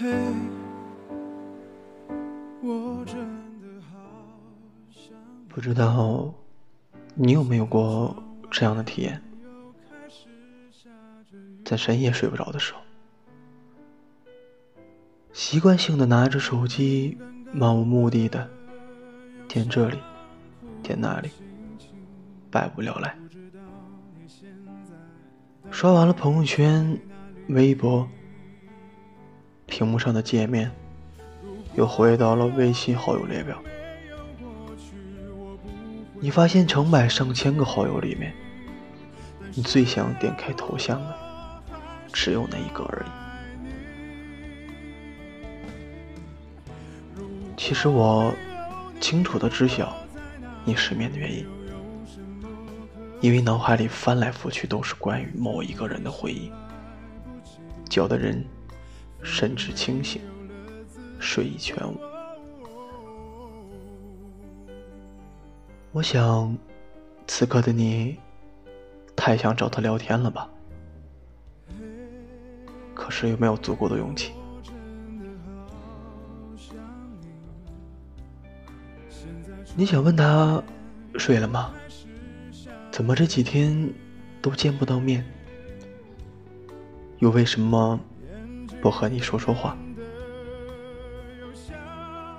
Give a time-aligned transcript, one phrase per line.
[0.00, 0.06] 嘿，
[2.62, 3.16] 我真
[3.60, 3.98] 的好
[4.92, 5.12] 想
[5.48, 6.32] 不知道
[7.16, 8.14] 你有没有过
[8.48, 9.20] 这样的体验？
[11.64, 12.80] 在深夜睡不着的时候，
[15.32, 17.18] 习惯性的拿着手机，
[17.52, 18.48] 漫无目的的
[19.48, 19.98] 点这里，
[20.80, 21.28] 点那里，
[22.52, 23.18] 百无聊赖。
[25.72, 26.96] 刷完了朋友圈、
[27.48, 28.08] 微博，
[29.68, 30.68] 屏幕上的界面
[31.74, 33.56] 又回到了微信好友列表。
[36.20, 38.34] 你发现成百上千个好友里面，
[39.54, 41.14] 你最想点开头像的
[42.12, 43.08] 只有那一个而已。
[47.56, 48.34] 其实我
[49.00, 49.94] 清楚的知晓
[50.64, 51.46] 你失眠的原因。
[53.20, 56.52] 因为脑海里翻来覆去都是关于某一个人的回忆，
[57.88, 58.44] 搅得人
[59.22, 60.20] 神志清醒，
[61.18, 61.98] 睡意全无。
[65.92, 66.56] 我想，
[67.26, 68.18] 此刻的你
[69.16, 70.48] 太想找他聊天了吧？
[72.94, 74.32] 可是又没有足够的勇气。
[79.76, 80.62] 你想问他
[81.16, 81.72] 睡了吗？
[82.90, 83.92] 怎么这几天
[84.42, 85.24] 都见不到面？
[87.18, 87.98] 又为什么
[88.80, 89.76] 不和你说说话？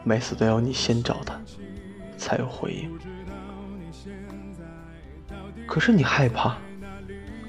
[0.03, 1.39] 每次都要你先找他，
[2.17, 2.99] 才有回应。
[5.67, 6.57] 可是你害怕，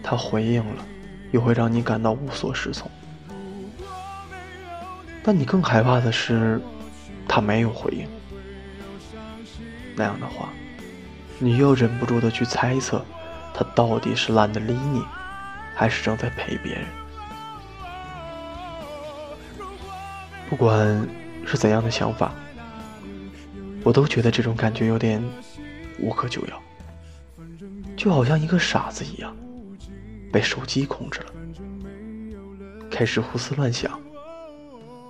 [0.03, 0.85] 他回应了，
[1.31, 2.91] 又会让你感到无所适从。
[5.23, 6.61] 但你更害怕的是，
[7.29, 8.09] 他没有回应。
[9.97, 10.49] 那样的话。
[11.43, 13.03] 你又忍不住的去猜测，
[13.55, 15.03] 他到底是懒得理你，
[15.75, 16.85] 还是正在陪别人？
[20.51, 21.09] 不管
[21.47, 22.35] 是怎样的想法，
[23.85, 25.23] 我都觉得这种感觉有点
[26.01, 26.61] 无可救药，
[27.97, 29.35] 就好像一个傻子一样，
[30.33, 31.33] 被手机控制了，
[32.91, 33.99] 开始胡思乱想，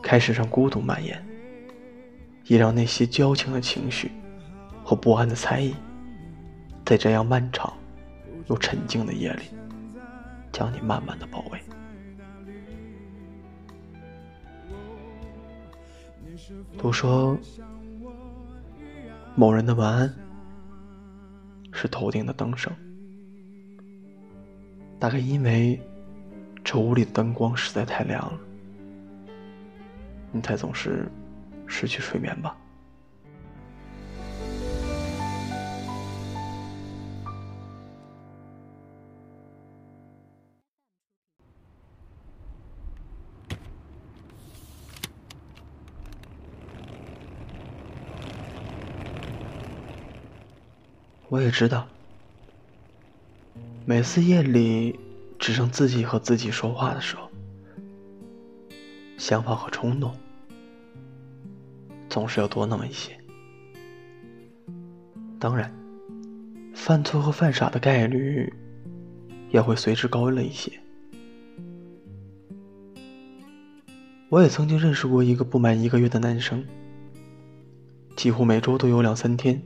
[0.03, 1.27] 开始让孤独蔓延，
[2.45, 4.13] 也让那些矫情的情绪
[4.85, 5.75] 和不安的猜疑。
[6.85, 7.73] 在这样漫长
[8.49, 9.45] 又沉静的夜里，
[10.53, 11.59] 将你慢慢的包围。
[16.79, 17.39] 都说
[19.35, 20.15] 某人的晚安
[21.73, 22.73] 是头顶的灯声，
[24.99, 25.81] 大概因为
[26.65, 28.39] 这屋里的灯光实在太亮了，
[30.33, 31.11] 你才总是
[31.67, 32.57] 失去睡眠吧。
[51.31, 51.87] 我也知道，
[53.87, 54.99] 每次夜里
[55.39, 57.31] 只剩自己和自己说话的时候，
[59.17, 60.13] 想法和冲动
[62.09, 63.17] 总是要多那么一些。
[65.39, 65.73] 当然，
[66.75, 68.53] 犯错和犯傻的概率
[69.51, 70.73] 也会随之高了一些。
[74.31, 76.67] 我也曾经认识过一个不满一个月的男生，
[78.17, 79.63] 几乎每周都有两三天。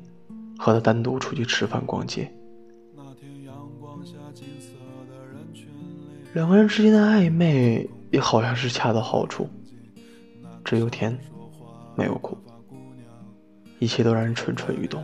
[0.58, 2.32] 和他单独出去吃饭、逛街，
[6.32, 9.48] 两个人之间的暧昧也好像是恰到好处，
[10.64, 11.16] 只有甜，
[11.96, 12.36] 没有苦，
[13.78, 15.02] 一切都让人蠢蠢欲动。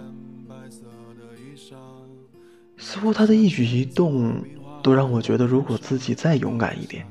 [2.77, 4.43] 似乎他的一举一动
[4.83, 7.07] 都让我觉得，如果自己再勇敢一点，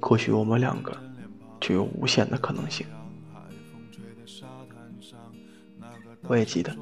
[0.00, 0.96] 或许我们两个
[1.58, 2.86] 就有无限的可能性。
[6.28, 6.76] 我也记得。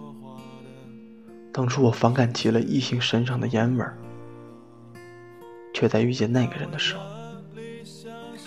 [1.54, 3.96] 当初我反感极了异性身上的烟味儿，
[5.72, 7.02] 却在遇见那个人的时候，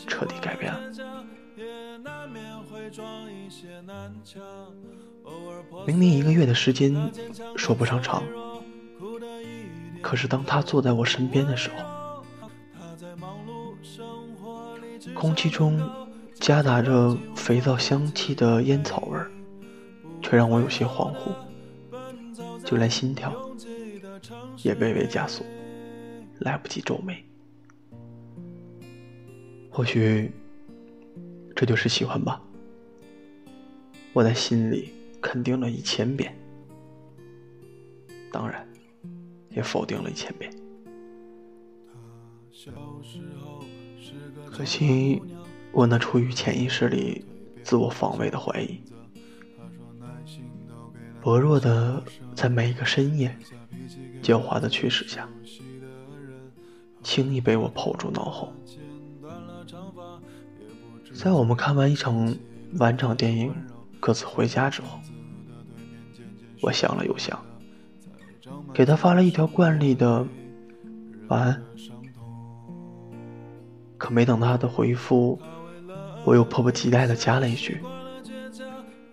[0.07, 0.79] 彻底改变了。
[5.85, 6.93] 明明一个月的时间
[7.55, 8.21] 说不上长，
[10.01, 12.23] 可是当他坐在我身边的时候，
[15.13, 15.81] 空气中
[16.35, 19.31] 夹杂着肥皂香气的烟草味儿，
[20.21, 21.31] 却让我有些恍惚。
[22.67, 23.33] 就连心跳
[24.61, 25.45] 也微微加速，
[26.39, 27.23] 来不及皱眉。
[29.71, 30.29] 或许
[31.55, 32.41] 这就是喜欢吧。
[34.11, 34.91] 我在心里
[35.21, 36.37] 肯定了一千遍，
[38.33, 38.67] 当然
[39.49, 40.51] 也否定了一千遍。
[44.45, 45.21] 可惜
[45.71, 47.23] 我那出于潜意识里
[47.63, 48.81] 自我防卫的怀疑，
[51.27, 52.01] 薄弱的
[52.33, 53.37] 在每一个深夜，
[54.23, 55.27] 狡猾的驱使下，
[57.03, 58.53] 轻易被我抛诸脑后。
[61.13, 62.33] 在我们看完一场
[62.79, 63.53] 完整电影，
[63.99, 64.97] 各自回家之后，
[66.61, 67.37] 我想了又想，
[68.73, 70.25] 给他发了一条惯例的
[71.27, 71.61] 晚安。
[73.97, 75.37] 可没等他的回复，
[76.23, 77.81] 我又迫不及待的加了一句：“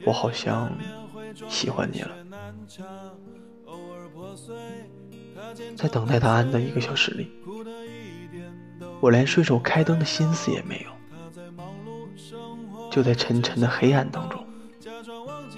[0.06, 0.70] 我好像
[1.48, 2.10] 喜欢你了。”
[5.76, 7.30] 在等待答案的一个小时里，
[9.00, 10.90] 我连顺手开灯的心思也没有。
[12.90, 14.46] 就在沉沉的黑暗当中，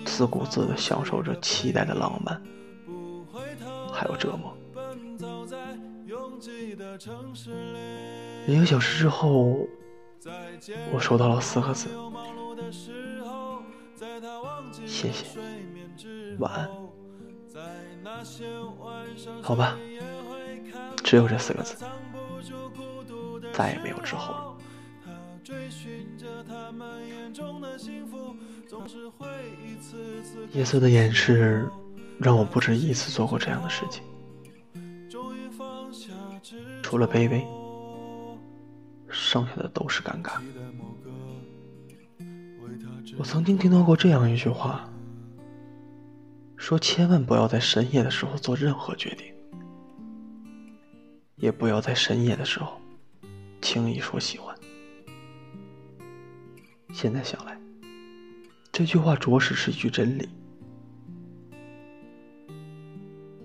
[0.05, 2.41] 自顾自地享受着期待的浪漫，
[3.93, 4.57] 还有折磨。
[8.47, 9.59] 一个小时之后，
[10.93, 11.91] 我收到了四个字
[14.87, 15.27] ：“谢谢，
[16.39, 16.71] 晚安。”
[19.43, 19.77] 好吧，
[21.03, 21.85] 只有这四个字，
[23.53, 24.57] 再也没有之后了。
[30.53, 31.69] 夜色的掩饰，
[32.19, 34.05] 让我不止一次做过这样的事情。
[36.83, 37.45] 除了卑微，
[39.09, 40.33] 剩下的都是尴尬。
[43.19, 44.87] 我曾经听到过这样一句话，
[46.59, 49.33] 说千万不要在深夜的时候做任何决定，
[51.37, 52.79] 也不要在深夜的时候
[53.63, 54.55] 轻易说喜欢。
[56.93, 57.59] 现在想来，
[58.71, 60.29] 这句话着实是一句真理。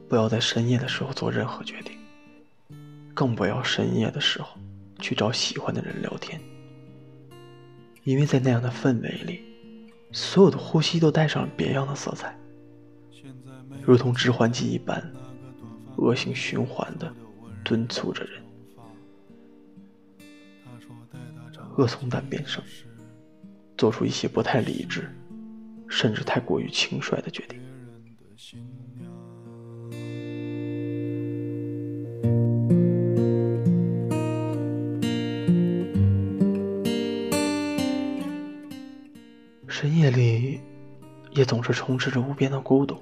[0.09, 1.97] 不要在深夜的时候做任何决定，
[3.13, 4.57] 更不要深夜的时候
[5.00, 6.41] 去找喜欢的人聊天，
[8.03, 9.41] 因为在那样的氛围里，
[10.11, 12.37] 所有的呼吸都带上了别样的色彩，
[13.81, 15.01] 如同致幻剂一般，
[15.97, 17.13] 恶性循环的
[17.63, 18.43] 敦促着人，
[21.77, 22.63] 恶从胆边生。
[23.77, 25.09] 做出一些不太理智，
[25.89, 27.59] 甚至太过于轻率的决定。
[41.41, 42.95] 也总是充斥着无边的孤独，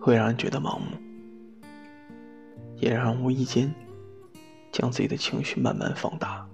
[0.00, 0.86] 会让人觉得盲目，
[2.76, 3.74] 也让人无意间
[4.70, 6.48] 将自己的情绪慢慢放大。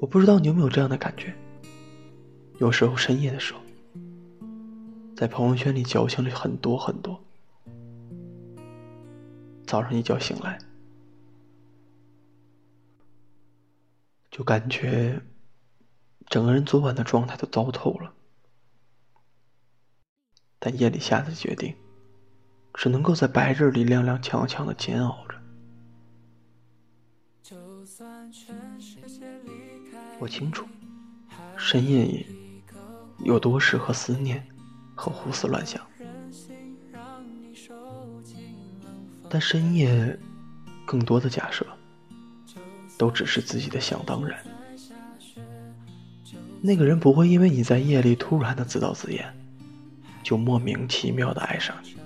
[0.00, 1.34] 我不知道你有没有这样的感觉。
[2.58, 3.60] 有时候深夜的时候，
[5.16, 7.20] 在朋友圈里矫情了很多很多，
[9.66, 10.56] 早上一觉醒来，
[14.30, 15.20] 就感觉
[16.28, 18.12] 整个人昨晚的状态都糟透了。
[20.58, 21.74] 但夜里下的决定，
[22.74, 25.36] 只能够在白日里踉踉跄跄的煎熬着。
[30.18, 30.66] 我清楚，
[31.56, 32.26] 深夜里
[33.20, 34.44] 有多适合思念
[34.94, 35.86] 和胡思乱想，
[39.30, 40.18] 但深夜
[40.84, 41.64] 更多的假设，
[42.98, 44.42] 都只是自己的想当然。
[46.60, 49.34] 那个人不会因为你在夜里突然的自导自演，
[50.22, 51.96] 就莫名其妙的爱上你。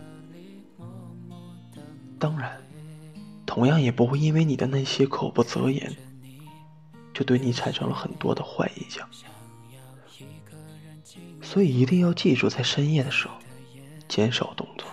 [2.19, 2.57] 当然，
[3.47, 5.90] 同样也不会因为你的那些口不择言。
[7.12, 9.07] 就对你产生了很多的坏印象，
[11.42, 13.35] 所以一定要记住，在深夜的时候
[14.09, 14.88] 减少动作，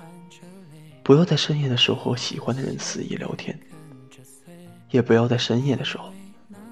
[1.03, 3.57] 不要在深夜的时候和喜欢的人肆意聊天，
[4.91, 6.11] 也不要在深夜的时候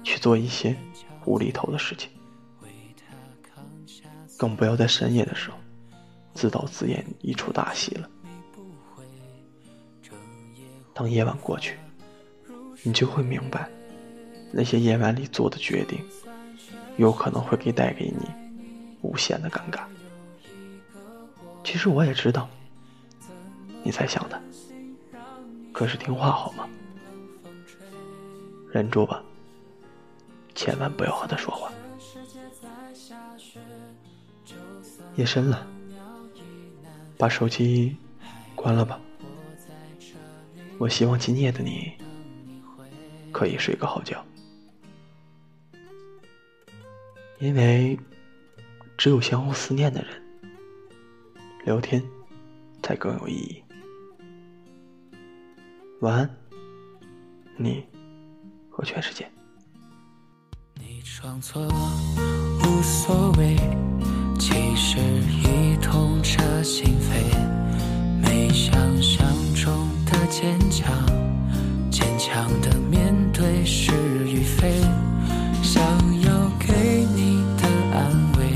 [0.04, 0.76] 去做一些
[1.24, 2.10] 无厘头的事情，
[4.36, 5.56] 更不要在深夜的时候
[6.34, 8.08] 自导自演一出大戏了。
[10.92, 11.76] 当夜晚过去，
[12.82, 13.68] 你就会明白。
[14.52, 15.98] 那些夜晚里做的决定，
[16.96, 18.26] 有可能会给带给你
[19.02, 19.80] 无限的尴尬。
[21.62, 22.48] 其实我也知道，
[23.82, 24.40] 你在想的，
[25.72, 26.66] 可是听话好吗？
[28.72, 29.22] 忍住吧，
[30.54, 31.70] 千万不要和他说话。
[35.16, 35.66] 夜深了，
[37.18, 37.96] 把手机
[38.54, 39.00] 关了吧。
[40.78, 41.92] 我希望今夜的你
[43.32, 44.24] 可以睡个好觉。
[47.38, 47.98] 因为，
[48.96, 50.22] 只有相互思念的人，
[51.64, 52.02] 聊天
[52.82, 53.62] 才更有意义。
[56.00, 56.36] 晚安，
[57.56, 57.86] 你
[58.70, 59.26] 和全世界。
[60.74, 63.56] 你装作无所谓，
[64.56, 64.98] 其实
[65.42, 67.36] 已痛彻心扉，
[68.22, 68.72] 没想
[69.02, 70.90] 象中的坚强，
[71.90, 73.92] 坚强的面对是
[74.24, 74.80] 与非，
[75.62, 75.82] 想
[76.22, 76.72] 要给
[77.14, 78.46] 你的安慰，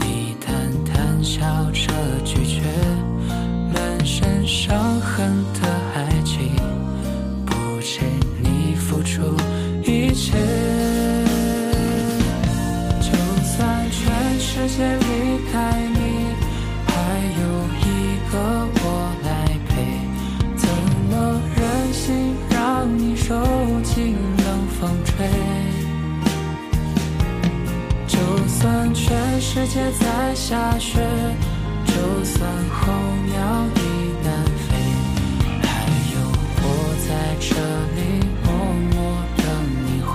[0.00, 0.50] 你淡
[0.92, 1.92] 淡笑着
[2.24, 2.62] 拒绝，
[29.68, 31.00] 界在下雪，
[31.86, 31.92] 就
[32.24, 32.92] 算候
[33.26, 33.34] 鸟
[33.74, 33.78] 已
[34.24, 34.28] 南
[34.64, 34.68] 飞，
[35.62, 35.68] 还
[36.12, 36.14] 有
[36.62, 36.64] 我
[37.06, 37.08] 在
[37.40, 37.48] 这
[37.96, 37.98] 里
[38.44, 38.46] 默
[38.90, 38.94] 默
[39.36, 39.44] 等
[39.86, 40.10] 你回。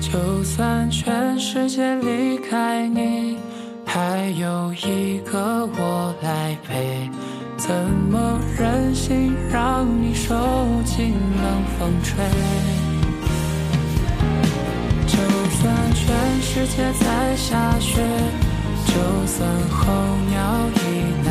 [0.00, 3.36] 就算全世界离开你，
[3.84, 7.08] 还有一个我来陪，
[7.56, 7.74] 怎
[8.10, 10.34] 么忍心让你受
[10.84, 12.75] 尽冷风吹？
[16.06, 18.00] 全世界在下雪，
[18.86, 18.92] 就
[19.26, 19.92] 算候
[20.30, 20.38] 鸟
[20.76, 20.78] 已
[21.24, 21.28] 南